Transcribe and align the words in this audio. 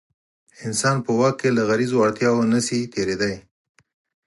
انسان 0.65 0.97
په 1.05 1.11
واک 1.19 1.35
کې 1.41 1.49
له 1.57 1.63
غریزو 1.69 2.01
اړتیاوو 2.05 2.49
نه 2.53 2.59
شي 2.67 2.79
تېرېدلی. 2.93 3.35